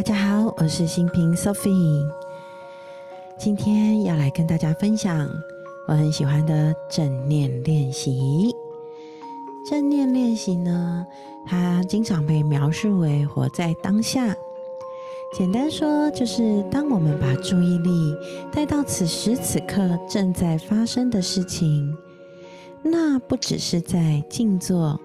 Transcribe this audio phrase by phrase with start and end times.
[0.00, 2.08] 大家好，我是新平 Sophie，
[3.38, 5.28] 今天要来跟大家分享
[5.86, 8.50] 我很喜欢的正念练习。
[9.68, 11.06] 正念练习呢，
[11.46, 14.34] 它经常被描述为活在当下。
[15.36, 18.16] 简单说，就是当我们把注意力
[18.50, 21.94] 带到此时此刻正在发生的事情，
[22.82, 24.98] 那不只是在静坐。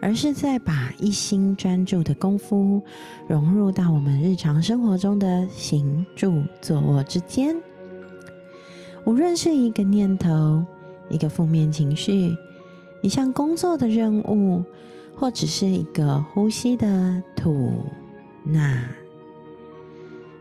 [0.00, 2.82] 而是在把一心专注的功夫
[3.28, 7.54] 融入到我们日常生活中的行住坐卧之间。
[9.04, 10.64] 无论是一个念头、
[11.08, 12.34] 一个负面情绪、
[13.02, 14.64] 一项工作的任务，
[15.14, 17.72] 或只是一个呼吸的吐
[18.44, 18.88] 纳，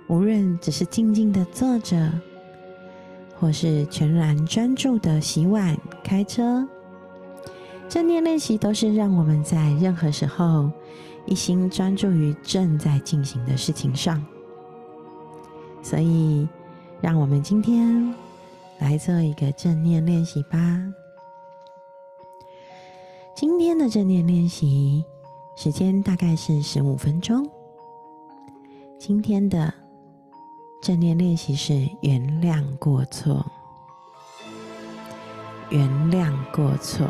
[0.08, 2.12] 无论只是静静的坐着，
[3.38, 6.68] 或是全然专注的洗碗、开车。
[7.90, 10.70] 正念练习都是让我们在任何时候
[11.26, 14.24] 一心专注于正在进行的事情上，
[15.82, 16.48] 所以
[17.02, 18.14] 让我们今天
[18.78, 20.60] 来做一个正念练习吧。
[23.36, 25.04] 今天的正念练习
[25.58, 27.50] 时间大概是十五分钟。
[29.00, 29.74] 今天的
[30.82, 33.44] 正念练习是原谅过错，
[35.72, 37.08] 原谅过错。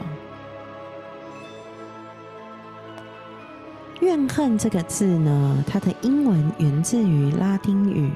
[4.01, 8.11] 怨恨这个字呢，它的英文源自于拉丁语，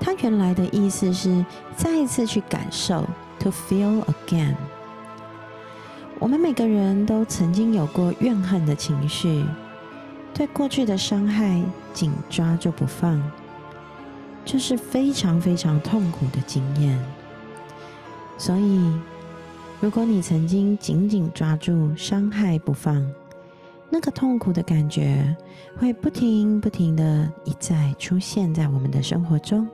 [0.00, 1.44] 它原来的意思是
[1.76, 3.04] 再一次去感受
[3.38, 4.54] ，to feel again。
[6.18, 9.44] 我们每个人都曾经有过怨恨的情绪，
[10.32, 13.20] 对过去的伤害紧抓住不放，
[14.42, 16.98] 这是非常非常痛苦的经验。
[18.38, 18.90] 所以，
[19.80, 23.06] 如果你曾经紧紧抓住伤害不放，
[23.94, 25.24] 那个痛苦的感觉
[25.78, 29.64] 会不停不停的一再出现在我们的生活中。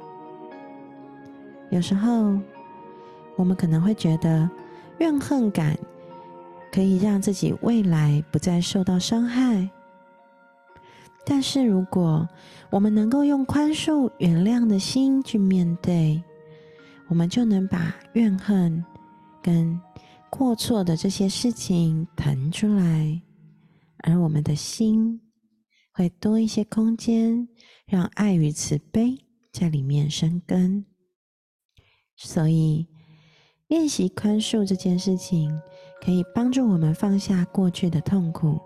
[1.70, 2.38] 有时候，
[3.36, 4.46] 我们可能会觉得
[4.98, 5.74] 怨恨感
[6.70, 9.66] 可以让自己未来不再受到伤害。
[11.24, 12.28] 但是，如果
[12.68, 16.22] 我们能够用宽恕、原谅的心去面对，
[17.08, 18.84] 我们就能把怨恨
[19.40, 19.80] 跟
[20.28, 23.18] 过错的这些事情腾出来。
[24.02, 25.20] 而我们的心
[25.92, 27.48] 会多一些空间，
[27.86, 29.18] 让爱与慈悲
[29.52, 30.86] 在里面生根。
[32.16, 32.86] 所以，
[33.68, 35.50] 练习宽恕这件事情，
[36.04, 38.60] 可以帮助我们放下过去的痛苦，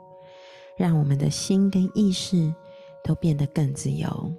[0.76, 2.52] 让我们的心跟意识
[3.02, 4.32] 都变得更自由。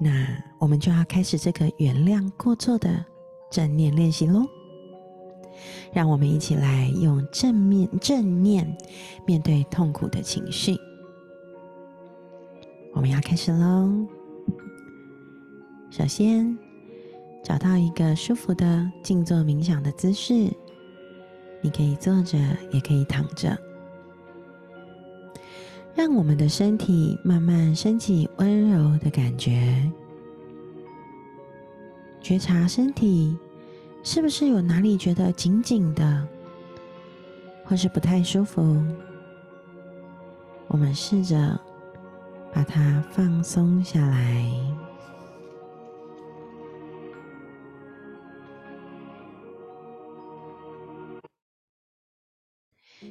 [0.00, 3.04] 那我们就要开始这个原谅过错的
[3.50, 4.44] 正念练习喽。
[5.92, 8.76] 让我们一起来用正面正念
[9.26, 10.76] 面对痛苦的情绪。
[12.94, 13.90] 我们要开始喽。
[15.90, 16.56] 首先，
[17.42, 20.50] 找到一个舒服的静坐冥想的姿势，
[21.60, 22.38] 你可以坐着，
[22.70, 23.56] 也可以躺着。
[25.94, 29.90] 让我们的身体慢慢升起温柔的感觉，
[32.22, 33.36] 觉察身体。
[34.04, 36.28] 是不是有哪里觉得紧紧的，
[37.64, 38.60] 或是不太舒服？
[40.66, 41.58] 我们试着
[42.52, 44.44] 把它放松下来，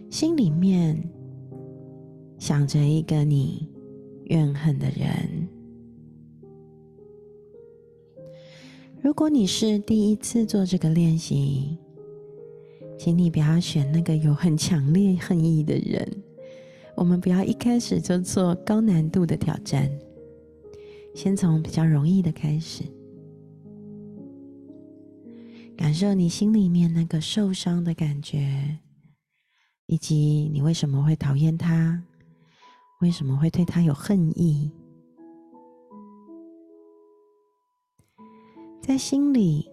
[0.10, 1.02] 心里面
[2.38, 3.70] 想着一个你
[4.26, 5.41] 怨恨的人。
[9.04, 11.76] 如果你是第一次做这个练习，
[13.00, 16.24] 请你不要选那个有很强烈恨意的人。
[16.96, 19.90] 我们不要一开始就做高难度的挑战，
[21.16, 22.84] 先从比较容易的开始，
[25.76, 28.78] 感受你心里面那个受伤的感觉，
[29.88, 32.04] 以及你为什么会讨厌他，
[33.02, 34.70] 为什么会对他有恨意。
[38.82, 39.70] 在心里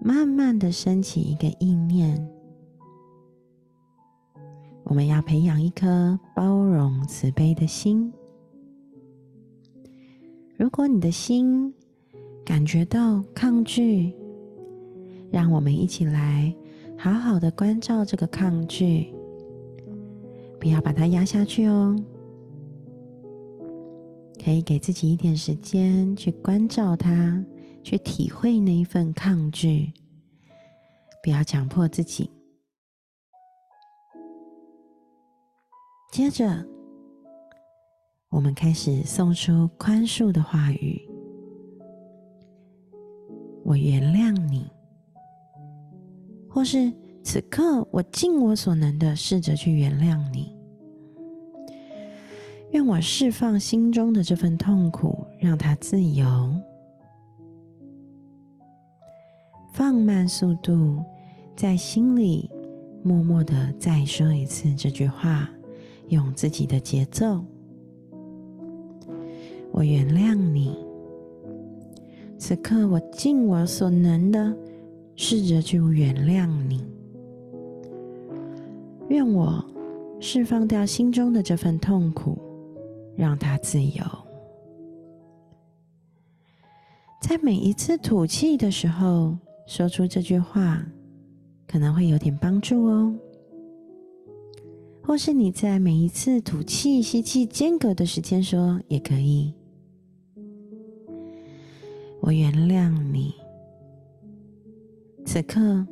[0.00, 2.28] 慢慢的升起一个意念，
[4.82, 8.12] 我们要培养一颗包容慈悲的心。
[10.56, 11.72] 如果你的心
[12.44, 14.12] 感觉到抗拒，
[15.30, 16.52] 让我们一起来
[16.98, 19.14] 好好的关照这个抗拒，
[20.58, 21.96] 不要把它压下去哦。
[24.44, 27.42] 可以给自己一点时间去关照它。
[27.86, 29.92] 去体会那一份抗拒，
[31.22, 32.28] 不要强迫自己。
[36.10, 36.66] 接着，
[38.28, 41.00] 我们开始送出宽恕的话语。
[43.62, 44.68] 我原谅你，
[46.50, 46.92] 或是
[47.22, 50.52] 此刻我尽我所能的试着去原谅你。
[52.72, 56.52] 愿我释放心中的这份痛苦，让它自由。
[59.76, 61.04] 放慢速度，
[61.54, 62.50] 在心里
[63.02, 65.46] 默默的再说一次这句话，
[66.08, 67.44] 用自己的节奏。
[69.70, 70.74] 我原谅你。
[72.38, 74.56] 此刻，我尽我所能的
[75.14, 76.82] 试着去原谅你。
[79.10, 79.62] 愿我
[80.18, 82.38] 释放掉心中的这份痛苦，
[83.14, 84.02] 让它自由。
[87.20, 90.86] 在每一次吐气的时候，说出这句话，
[91.66, 93.14] 可能会有点帮助哦。
[95.02, 99.52] 或是你在每一次吐气、吸气间隔的时间说，也可以。
[102.20, 103.34] 我原谅你。
[105.24, 105.86] 此刻，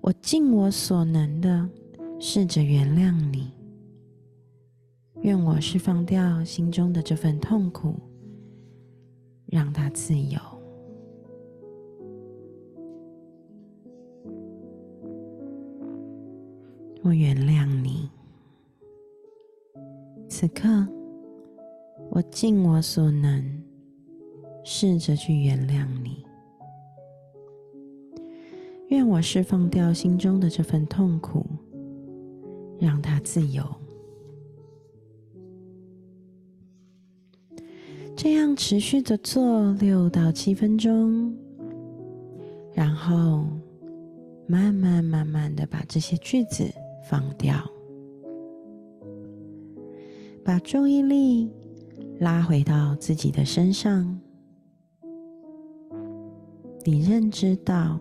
[0.00, 1.68] 我尽我所能的
[2.20, 3.52] 试着原谅你。
[5.22, 7.94] 愿我释放掉心中的这份痛苦，
[9.46, 10.40] 让它自由。
[17.12, 18.10] 原谅你。
[20.28, 20.86] 此刻，
[22.10, 23.62] 我尽我所能。
[24.64, 26.24] 试着去原谅你，
[28.90, 31.44] 愿我释放掉心中的这份痛苦，
[32.78, 33.64] 让它自由。
[38.14, 41.36] 这样持续的做六到七分钟，
[42.72, 43.44] 然后
[44.46, 46.72] 慢慢慢慢的把这些句子
[47.08, 47.54] 放掉，
[50.44, 51.50] 把注意力
[52.18, 54.18] 拉回到自己的身上。
[56.84, 57.98] 你认知到，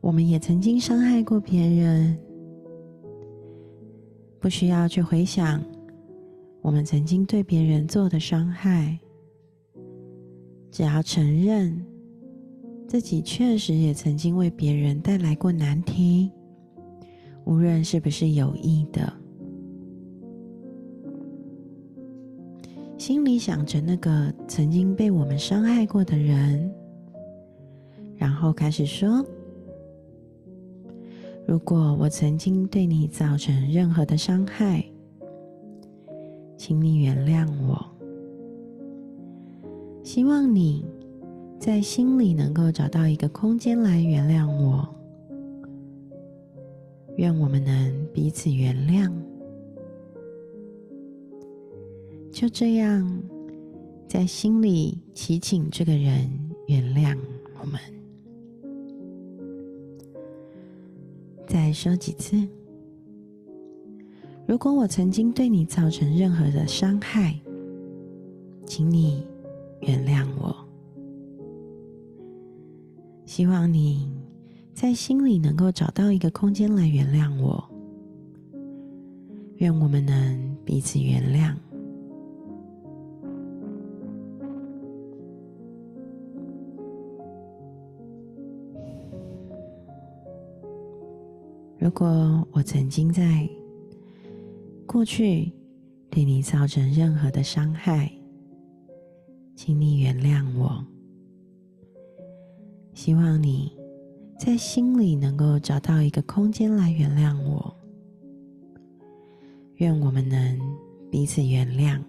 [0.00, 2.18] 我们也曾经伤害过别人，
[4.40, 5.62] 不需要去回想
[6.62, 8.98] 我们曾经对别人做的伤害，
[10.70, 11.84] 只要承认
[12.86, 16.30] 自己确实也曾经为别人带来过难题，
[17.48, 19.10] 无论是不是有意的，
[22.98, 26.70] 心里想着那个曾经被我们伤害过的人。
[28.18, 29.24] 然后开始说
[31.48, 34.84] ：“如果我曾经对你造成任何的伤害，
[36.58, 37.82] 请你原谅我。
[40.02, 40.84] 希望你
[41.58, 44.86] 在心里能够找到一个空间来原谅我。
[47.18, 49.12] 愿我们能彼此原谅。
[52.30, 53.22] 就这样，
[54.08, 56.30] 在心里祈请这个人
[56.68, 57.18] 原谅
[57.60, 57.78] 我们。”
[61.44, 62.36] 再说几次。
[64.46, 67.36] 如果我曾经对你造成任何的伤害，
[68.64, 69.26] 请你
[69.80, 70.54] 原谅我。
[73.26, 74.08] 希望你
[74.80, 77.68] 在心里能够找到一个空间来原谅我。
[79.56, 81.52] 愿我们能彼此原谅。
[91.76, 93.50] 如果我曾经在
[94.86, 95.52] 过去
[96.08, 98.08] 对你造成任何的伤害，
[99.56, 100.86] 请你原谅我。
[102.94, 103.76] 希望你
[104.38, 107.74] 在心里能够找到一个空间来原谅我。
[109.76, 110.58] 愿我们能
[111.10, 112.00] 彼此原谅。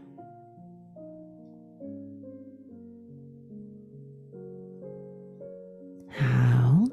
[6.08, 6.84] 好，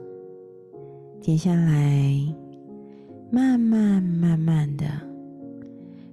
[1.20, 2.34] 接下来。
[3.28, 4.86] 慢慢慢慢的，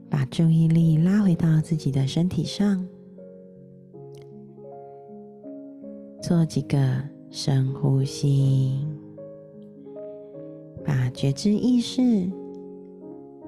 [0.09, 2.85] 把注意力拉回到自己的身体上，
[6.19, 6.77] 做几个
[7.29, 8.83] 深呼吸，
[10.85, 12.29] 把觉知意识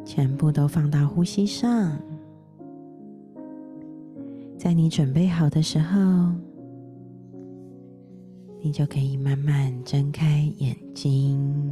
[0.05, 1.99] 全部都放到呼吸上。
[4.57, 6.31] 在你准备好的时候，
[8.61, 11.71] 你就可以慢慢睁开眼睛。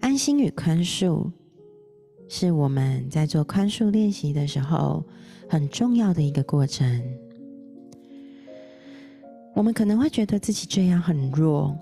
[0.00, 1.30] 安心与宽恕
[2.28, 5.04] 是我们在做宽恕练习的时候
[5.48, 7.02] 很重要的一个过程。
[9.54, 11.76] 我们可能会觉得自己这样很弱，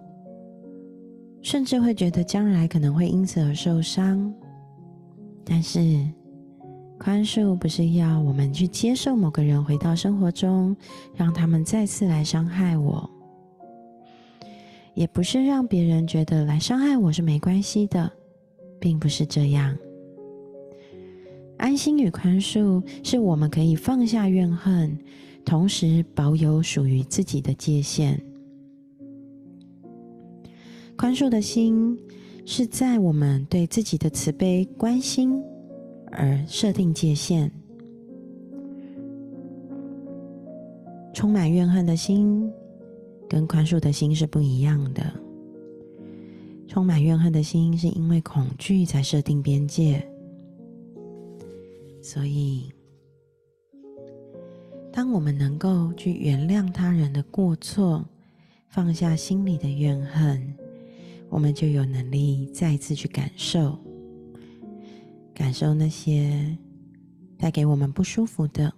[1.40, 4.32] 甚至会觉得将来可能会因此而受伤。
[5.44, 5.80] 但是，
[6.98, 10.76] 宽恕不是要我们去接受某个人回到生活中，
[11.16, 13.08] 让他们再次来伤害我，
[14.94, 18.12] 也不是让别人觉得来伤害我是没关系的，
[18.78, 19.76] 并不是这样。
[21.56, 24.96] 安心与宽恕是我们可以放下怨恨，
[25.44, 28.20] 同时保有属于自己的界限。
[30.96, 31.98] 宽恕的心
[32.44, 35.42] 是在我们对自己的慈悲、关心
[36.10, 37.50] 而设定界限。
[41.12, 42.50] 充满怨恨的心
[43.28, 45.02] 跟宽恕的心是不一样的。
[46.66, 50.02] 充满怨恨的心是因为恐惧才设定边界。
[52.00, 52.72] 所以，
[54.92, 58.04] 当我们能够去原谅他人的过错，
[58.68, 60.54] 放下心里的怨恨，
[61.30, 63.78] 我们就有能力再次去感受，
[65.32, 66.56] 感受那些
[67.38, 68.70] 带给我们不舒服的，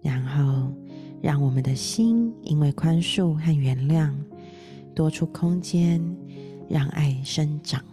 [0.00, 0.72] 然后
[1.20, 4.14] 让我们的心因为宽恕和原谅，
[4.94, 6.00] 多出空间，
[6.68, 7.84] 让爱生长。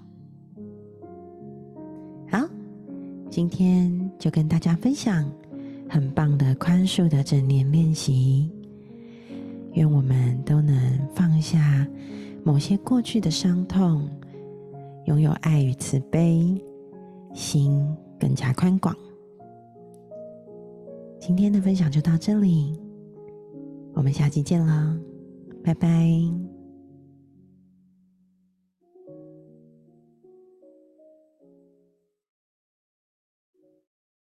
[2.30, 2.48] 好
[3.32, 5.28] 今天就跟大家分享
[5.94, 8.50] 很棒的宽恕的正念练习，
[9.74, 10.76] 愿我们都能
[11.14, 11.88] 放下
[12.44, 14.10] 某些过去的伤痛，
[15.06, 16.60] 拥有爱与慈悲，
[17.36, 17.80] 心
[18.20, 18.98] 更加宽广。
[21.20, 22.76] 今天的分享就到这里，
[23.94, 24.98] 我们下期见了，
[25.64, 26.53] 拜拜。